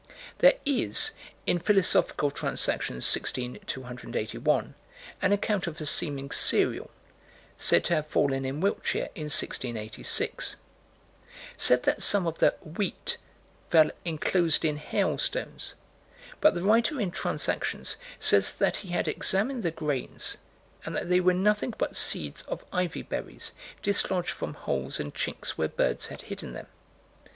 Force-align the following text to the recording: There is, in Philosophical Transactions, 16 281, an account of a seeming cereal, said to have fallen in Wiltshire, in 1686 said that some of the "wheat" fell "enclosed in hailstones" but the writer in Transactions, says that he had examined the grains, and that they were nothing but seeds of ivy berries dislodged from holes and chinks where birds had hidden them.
There 0.39 0.57
is, 0.65 1.11
in 1.45 1.59
Philosophical 1.59 2.31
Transactions, 2.31 3.05
16 3.05 3.59
281, 3.67 4.73
an 5.21 5.31
account 5.31 5.67
of 5.67 5.79
a 5.79 5.85
seeming 5.85 6.31
cereal, 6.31 6.89
said 7.55 7.83
to 7.85 7.93
have 7.93 8.07
fallen 8.07 8.43
in 8.43 8.61
Wiltshire, 8.61 9.09
in 9.13 9.25
1686 9.25 10.55
said 11.55 11.83
that 11.83 12.01
some 12.01 12.25
of 12.25 12.39
the 12.39 12.55
"wheat" 12.63 13.17
fell 13.69 13.91
"enclosed 14.03 14.65
in 14.65 14.77
hailstones" 14.77 15.75
but 16.39 16.55
the 16.55 16.63
writer 16.63 16.99
in 16.99 17.11
Transactions, 17.11 17.97
says 18.17 18.55
that 18.55 18.77
he 18.77 18.89
had 18.89 19.07
examined 19.07 19.61
the 19.61 19.69
grains, 19.69 20.37
and 20.83 20.95
that 20.95 21.09
they 21.09 21.19
were 21.19 21.35
nothing 21.35 21.75
but 21.77 21.95
seeds 21.95 22.41
of 22.47 22.65
ivy 22.73 23.03
berries 23.03 23.51
dislodged 23.83 24.31
from 24.31 24.55
holes 24.55 24.99
and 24.99 25.13
chinks 25.13 25.49
where 25.51 25.67
birds 25.67 26.07
had 26.07 26.23
hidden 26.23 26.53
them. 26.53 26.65